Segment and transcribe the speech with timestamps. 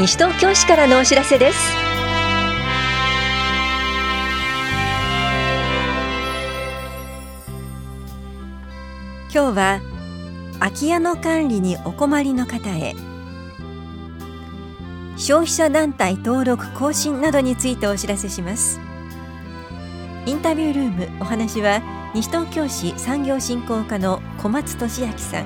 [0.00, 1.58] 西東京市からのお知らせです。
[9.30, 9.80] 今日は
[10.58, 12.94] 空き家の管理にお困りの方へ。
[15.18, 18.80] 消費者団体登録更新などについてお知らせします。
[20.24, 21.82] インタビュールームお話は
[22.14, 25.44] 西東京市産業振興課の小松俊明さん。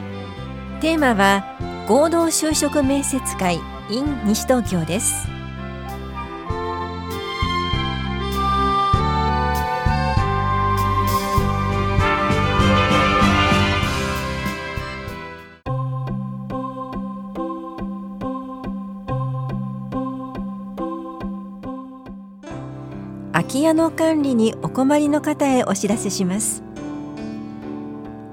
[0.81, 1.45] テーマは
[1.89, 3.74] 合同就職面接会。
[3.91, 5.29] In 西東京です。
[23.33, 26.63] 空き家の管理にお困りの方へお知らせします。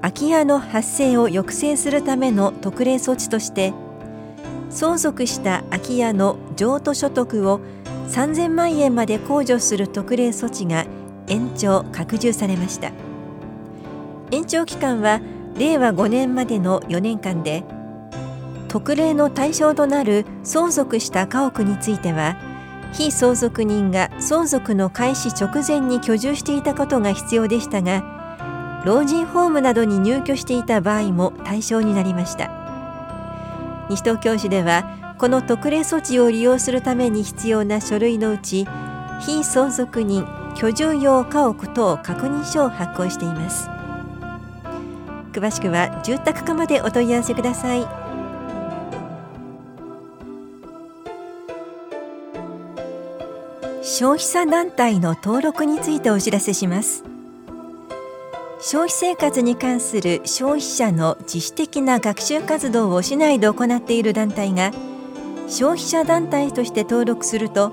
[0.00, 3.72] 空き家の発生を抑制するための特例措置として
[4.72, 7.60] 相続した空き家の譲渡所得を
[8.08, 10.86] 3000万円まで控除する特例措置が
[11.28, 12.90] 延長拡充されました。
[14.32, 15.20] 延長期間は
[15.58, 17.64] 令和5年までの4年間で
[18.68, 22.36] 特例の対象となる相続した家屋については
[22.94, 32.61] 被相続人が相続の開始直前に居住していたことが必要でしたが老人ホームなどに入居していた場合も対象になりました。
[33.90, 38.66] 西東京市ではこの特例措置を利用するために必要な書類のうち
[39.20, 43.68] 被相続人居住用家屋等確認書を発行しています。
[45.32, 47.86] 詳しくは住宅課までお問い合わせください。
[53.82, 57.11] 消費者団体の登録についてお知らせします。
[58.64, 64.70] 消費生活に関する消費者の自主的な学習活動を市内で行っている団体が
[65.48, 67.72] 消費者団体として登録すると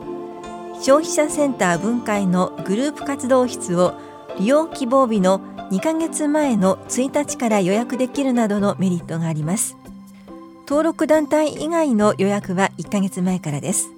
[0.81, 3.94] 消費者センター分会のグループ活動室を
[4.39, 9.78] 利用希望日の2ヶ月前の1日から予約できるなどのメリットがあります。
[10.67, 13.89] 登録団体以外の予約は1ヶ月前からです。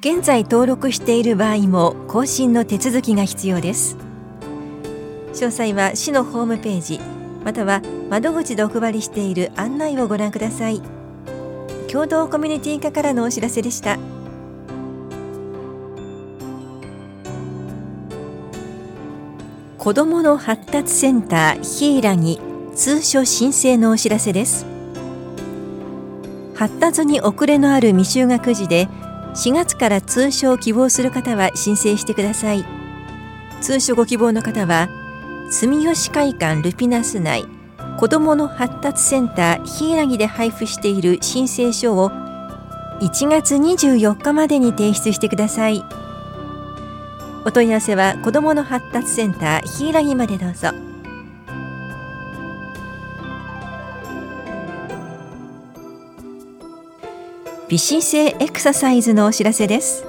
[0.00, 4.11] 現在登録している場合も更新の手続きが必要です。
[5.32, 7.00] 詳細は市のホームページ
[7.44, 10.80] または窓口でお配りしている案内をご覧ください。
[11.90, 13.98] 共同コミュニティ課からのお知らせでした。
[19.78, 22.40] 子どもの発達センターひいらぎ
[22.74, 24.64] 通所申請のお知らせです。
[26.54, 28.86] 発達に遅れのある未就学児で
[29.34, 32.64] 4月から通所を希望する方は申請してください。
[33.60, 34.88] 通所ご希望の方は
[35.52, 37.44] 住吉会館ルピナス内
[37.98, 42.08] 子どもの発達センターひいらぎで配布している申請書を
[43.02, 45.84] 1月24日までに提出してください。
[47.44, 50.70] お問い合わせは子どもの発達センターひいらぎまでどうぞ。
[57.68, 60.06] 微姿勢エクササイズのお知らせです。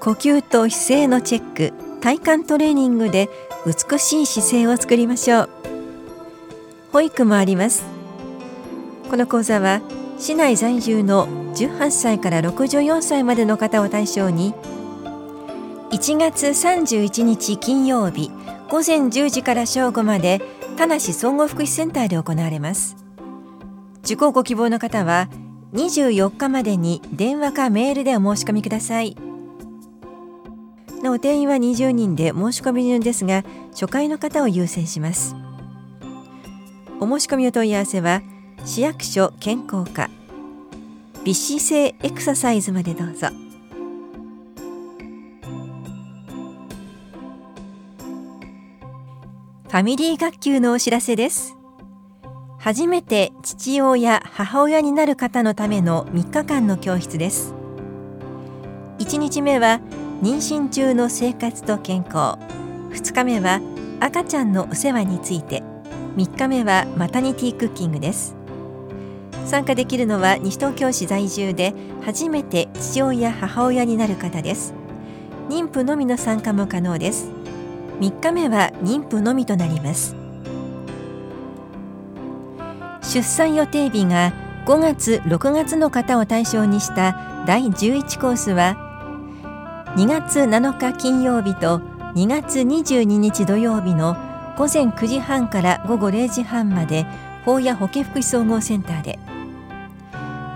[0.00, 3.28] 呼吸と姿勢のチェック体幹トレーニングで
[3.64, 5.48] 美しい姿勢を作りましょう。
[6.92, 7.84] 保育もあります。
[9.08, 9.80] この講座は
[10.18, 14.54] 市内在住の18歳から64歳までの方を対象に
[15.90, 18.30] 1月31日金曜日
[18.68, 20.40] 午前10時から正午まで
[20.76, 22.96] 田無総合福祉センターで行われます。
[24.04, 25.28] 受講ご希望の方は
[25.74, 29.16] 24日までに電話かメールでお申し込みください。
[31.02, 35.34] なお定員は20人で申し込み順ですが初回の方を優先します。
[37.00, 38.22] お申し込みお問い合わせは
[38.64, 40.08] 市役所健康課。
[41.24, 43.28] 微姿勢エクササイズまでどうぞ。
[49.68, 51.56] ファミリー学級のお知らせです。
[52.58, 57.54] 初めて父親母親になる方のための3日間の教室です。
[58.98, 59.80] 1日目は
[60.22, 62.38] 妊娠中の生活と健康。
[62.90, 63.60] 2日目は
[63.98, 65.64] 赤ちゃんのお世話について。
[66.14, 68.36] 3日目はマタニティクッキングです。
[69.46, 71.74] 参加できるのは西東京市在住で
[72.04, 74.74] 初めて父親母親になる方です。
[75.48, 77.28] 妊婦のみの参加も可能です。
[77.98, 80.14] 3日目は妊婦のみとなります。
[83.02, 84.32] 出産予定日が
[84.66, 88.91] 5月6月の方を対象にした第11コースは
[89.94, 91.80] 2月7日金曜日と
[92.14, 94.16] 2月22日土曜日の
[94.56, 97.04] 午前9時半から午後0時半まで
[97.44, 99.18] 法や保健福祉総合センターで。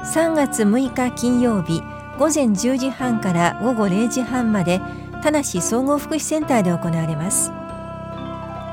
[0.05, 1.83] 3月6日金曜日
[2.19, 4.81] 午前10時半から午後0時半まで
[5.23, 7.53] 田梨総合福祉センターで行われます。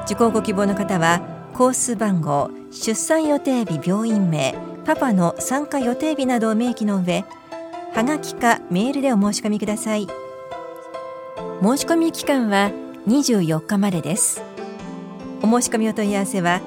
[0.06, 1.20] 受講ご希望の方は
[1.54, 4.56] コース番号出産予定日病院名
[4.86, 7.26] パパの参加予定日などを明記の上
[7.94, 10.23] はがきかメールでお申し込みください。
[11.64, 12.72] 申し込み期間は
[13.08, 14.42] 24日までです。
[15.42, 16.60] お申し込みお問い合わせは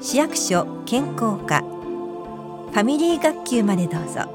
[0.00, 4.30] 市役所健康課ファミリー学級までどうぞ。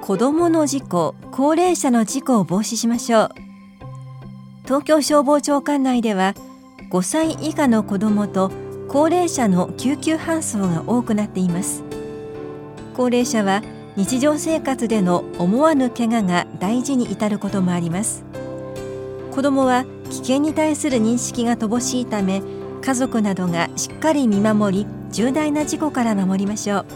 [0.00, 3.30] 子どもの事故高齢者の事故を防止しましょう。
[4.64, 6.32] 東京消防庁管内では
[6.90, 8.50] 5歳以下の子どもと
[8.88, 11.91] 高齢者の救急搬送が多くなっています。
[12.94, 13.62] 高齢者は
[13.96, 18.24] 日常生活での思わぬ怪我が大事に至ることもあります。
[19.32, 22.42] 子どもは危険に対する認識が乏しいため
[22.82, 26.86] 家族などがしっかり見守り重大な事故から守りましょう。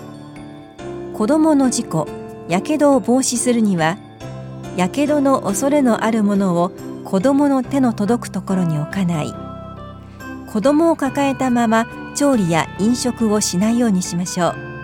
[1.15, 2.09] 子どもの事故
[2.49, 3.97] やけどを防止するには
[4.77, 6.73] やけどの恐れのあるものを
[7.05, 9.33] 子どもの手の届くところに置かない。
[10.47, 14.76] 子どもを抱えたまま調理や飲食をしないようにしましょう。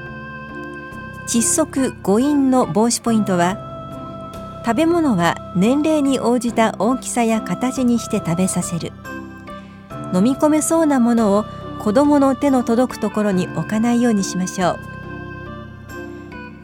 [1.28, 8.92] 窒息誤飲の防止ポイントは食べ物は年齢に応じた大きさや形にして食べさせる。
[10.14, 11.44] 飲み込めそうなものを
[11.80, 14.78] 子どもの手の届くところに置かないようにしましょう。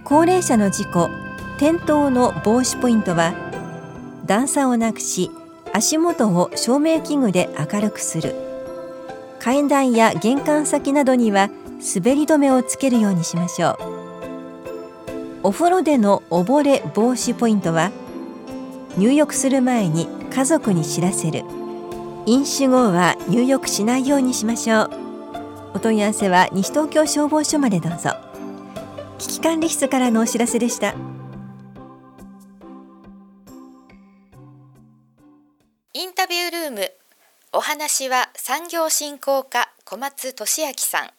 [0.05, 1.11] 高齢者の事故
[1.57, 3.35] 転倒の防止ポイントは
[4.27, 5.31] 段差をなくし
[5.73, 8.35] 足元を照明器具で明るくする。
[9.41, 11.49] 階段や玄関先などには
[11.95, 13.98] 滑り止めをつけるようにしましょう。
[15.43, 17.93] お風呂での溺れ防止ポイントは
[18.97, 21.45] 入浴する前に家族に知らせる。
[22.27, 24.91] 飲酒後は入浴しないようにしましょう。
[25.75, 28.11] お問い合わせは西東京消防署までどうぞ。
[29.19, 30.95] 危機管理室からのお知らせでした。
[35.95, 36.93] インタビュールーム。
[37.53, 41.11] お話は産業振興課小松俊明さん。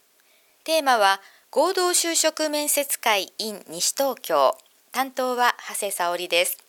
[0.64, 1.22] テーマは
[1.52, 4.56] 合同就職面接会 in 西東京。
[4.92, 6.60] 担当は長谷沙織です。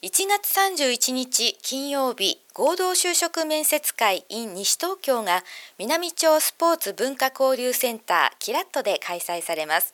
[0.00, 5.44] 1月31日金曜日合同就職面接会 in 西東京が
[5.76, 9.92] 南町スポーツ文化交流センターキラットで開催されます。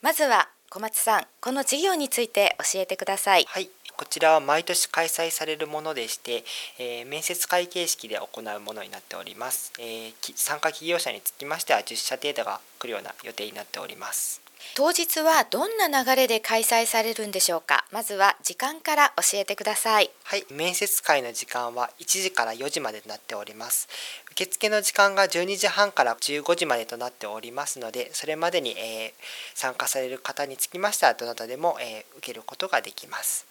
[0.00, 3.44] まずは小松さんこの事業について教えてください。
[3.46, 3.68] はい。
[4.04, 6.44] こちらは毎年開催されるものでして、
[6.78, 14.42] えー、面接会形式で行うものになっております、えー、参加企業者につきましては10社程度が来るような予定になっております。
[14.76, 17.84] 当日はどんな流れで開催されるんでしょうか？
[17.92, 20.10] まずは時間から教えてください。
[20.22, 23.88] はい面接会の時間は1時から4時までとなっております。
[24.32, 29.22] 受付の時間が12時半から15時までとなっておりますのでそれまでに、えー、
[29.54, 33.46] 参加される方につきましてはどなたでも、えー、受けることができます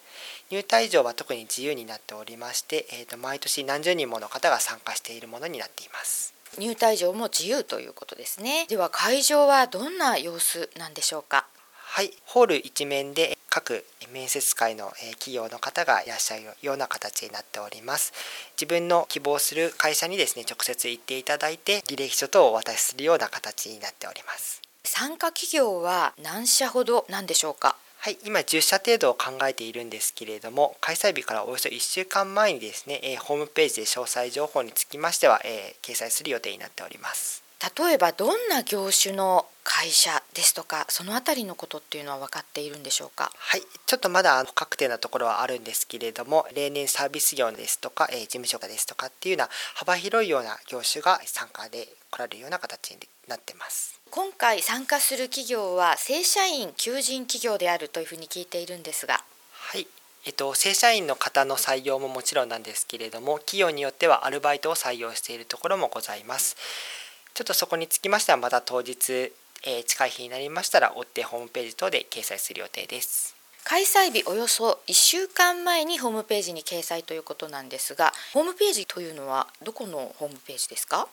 [0.51, 6.33] 入退場は特に自由になっておりまして、えーと、毎年何十人もの方が参加しているものになっています。
[6.60, 8.68] 入退場も自由ということですね。
[8.68, 11.48] では会場はどんな様子なんでしょうか？
[11.74, 18.13] はいホール一面で各面接会の企業の方がいらっしゃるような形になっております。
[18.56, 24.62] 自分の希望する会社にですね直接行っていただいて履歴書等をお渡しするような形になっております。
[24.84, 27.75] 参加企業は何社ほどなんでしょうか？
[28.03, 37.45] はい、今10社程度を考えているんですけれども開催日からおよそ1週間前にですね、えー、ホームページで詳細情報につきましては、えー、掲載する予定になっております。
[37.77, 43.31] 例えばどんな業種の会社ですとかそのあたりのことっていうのは分かっているんでしょうか？
[43.38, 52.98] はいちょっとまだ不確定なところはあるんですけれども例年サービス業ですとか、えー、事務所ですとかっていうような幅広いような業種が参加で来られるような形に
[53.29, 59.24] なってます今回参加する企業は正社員求人企業であるというふうに聞いているんですが。
[59.51, 59.88] はい。
[60.27, 66.55] えっと、正社員の方の採用ももちろんなんですけれども企業によってはアルバイトを採用しているところもございます。
[67.34, 73.36] ちょっとそこにつきましてはまた当日、えー、近い日になりましたら追ってホームページ等で掲載する予定です。
[73.63, 81.08] 開催日およそ1週間前にホームページに掲載ということなんですがホームページというのはどこのホームページですか？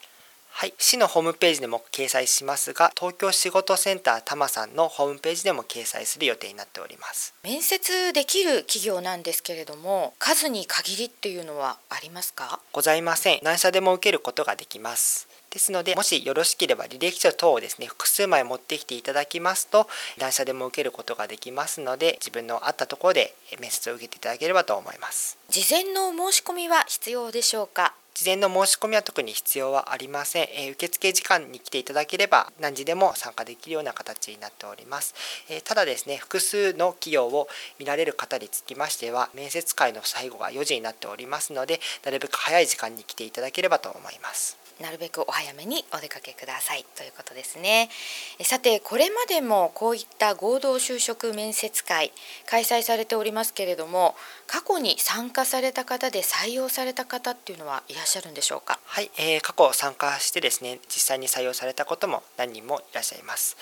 [0.53, 7.33] はい、市のホームページでも掲載しますが東京仕事センター多摩さんのホームページでも掲載する予定になっております。
[7.43, 12.61] 面接できる企業なんですけれども数に限りっていうのはありますか？
[12.73, 13.41] ございません。
[13.43, 15.29] 何社でも受けることができます。
[15.49, 19.89] ですのでもしよろしければ履歴書等をですね複数枚持ってきていただきますと
[20.19, 25.39] 何社でも受けることができますので自分のあったところで面接を受けていただければと思います。
[25.49, 27.95] 事前の申し込みは必要でしょうか？
[28.15, 35.15] 事前の申し込みは特に必要はありません、え、受付時間に来ていただければ何時でも参加できるような形になっております、
[35.49, 37.49] え、ただですね複数の企業を
[37.79, 44.60] 見られる方につきましては面接会の最後が4時になっておりますのでなるべく早い時間に来ていただければと思います。
[44.81, 47.89] なるべくお早めにお出かけくださいということですね。
[48.43, 52.13] さてこれまでもこういった合同就職面接会
[52.49, 54.15] 開催されておりますけれども
[54.47, 58.79] 過去に参加された方で採用された方っていうのはいらっしゃるんでしょうか？
[58.85, 63.57] はい、えー、過去参加してですね実際に採用されたことも何人もいらっしゃいます。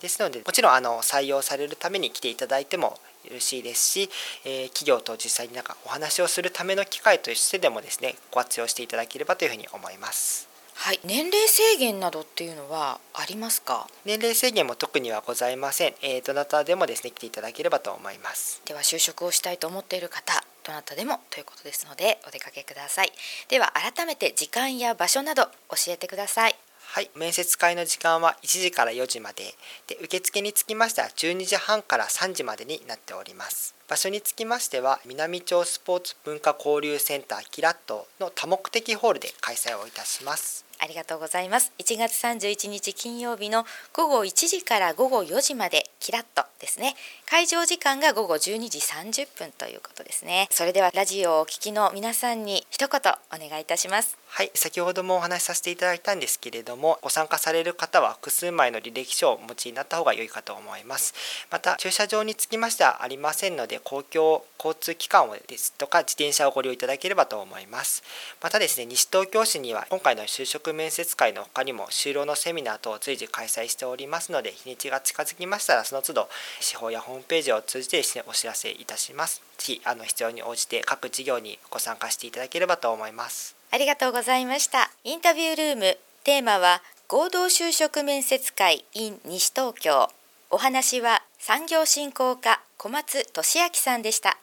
[0.00, 4.10] ですのでもちろんあの採用されるために来ていただいてもよろしいですし、
[4.46, 10.49] えー、企業と実際になんかお話をするための機会としてでもですねご活用していただければというふうに思います。
[10.82, 13.86] はい、年齢制限などっていうのはありますか？
[14.06, 18.62] 年齢制限も特にはございません、えー、どなたでもですね来ていただければと思います。
[18.64, 20.32] では就職をしたいと思っている方
[20.64, 23.12] どなたでもということですのでお出かけください。
[23.48, 26.56] では改めて時間や場所など教えてください。
[26.92, 29.54] はい、面接会の時間は1時から4時まで。
[29.86, 41.72] で受付につきましては12時半から3時までになっております場所につきましては南町スポーツ文化交流センターキラットの多目的ホールで開催をいたしますありがとうございます。
[41.78, 46.96] 1月31日金曜日の午後1時から午後4時までキラッとですね。
[47.28, 50.48] 会場時間が午後12時30分ということですね。
[50.50, 54.16] それではラジオをお聞きの皆さんに一言お願いいたします。
[54.26, 61.12] はい、先ほどもお話しさせていただいたんですけれども、ご参加される方は複数枚の履歴書をお持ちになった方が良いかと思います。
[61.50, 68.02] また駐車場につきましてはありませんので、公共交通機関をですとか自転車をご利用いただければと思います。
[68.42, 76.28] またですね、西東京市には今回の就職面接会の他にも就労のセミナー等を随時開催しておりますので、日にちが近づきましたらその都度
[76.60, 79.42] 司法やホームページを通じてですね、お知らせいたします。
[79.58, 83.56] ぜひあの必要に応じて各事業にご参加していただければと思います。
[83.72, 84.90] ありがとうございました。
[85.04, 90.10] インタビュールームテーマは合同就職面接会 in 西東京。
[90.50, 94.36] お話は産業振興課小松俊明さんでした。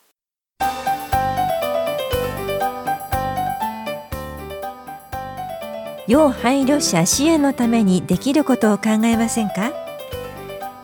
[6.07, 9.71] 要配慮者支援のためにできることを考えませんか？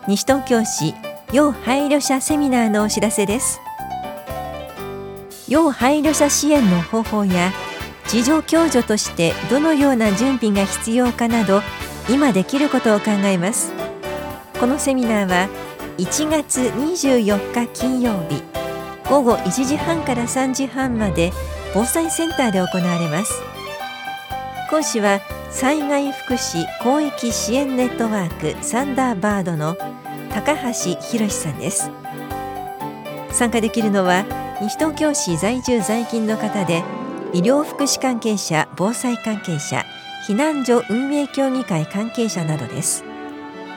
[0.06, 0.94] 西東京市
[1.32, 3.60] 要配慮者セミナーのお知らせです。
[5.48, 7.50] 要配慮者支援の方法や
[8.06, 11.60] 事情共助としてどのような準備が必要かなど
[12.08, 13.72] 今できることを考えます。
[14.60, 15.63] このセミナーは
[15.96, 18.42] 1月24日金曜日
[19.08, 21.30] 午後1時半から3時半まで
[21.72, 23.32] 防災センターで行われます。
[24.70, 25.20] 講師は
[25.50, 29.76] 災害福祉広域支援ネットワークサンダーバードの
[30.32, 31.90] 高橋博さんです。
[33.30, 34.24] 参加できるのは
[34.60, 36.82] 西東京市在住在勤の方で
[37.32, 39.84] 医療福祉関係者防災関係者
[40.26, 43.13] 避難所運営協議会関係者などです。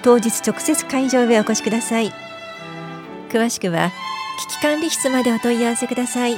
[0.07, 2.13] 当日直接会場へお越しください。
[3.27, 3.91] 詳しくは
[4.47, 6.37] 危機管理室までお問い合わせください。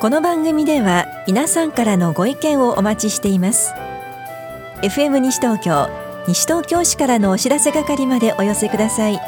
[0.00, 3.72] この番組では皆さんからのご意見をお待ちしています。
[4.82, 5.88] FM 西東京
[6.26, 9.20] 西東京市からのお知らせ係までお寄せください。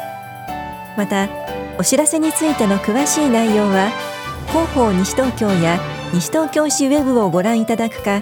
[0.97, 1.29] また
[1.77, 3.91] お知らせについての詳しい内容は
[4.47, 5.79] 広報西東京や
[6.13, 8.21] 西東京市ウェブをご覧いただくか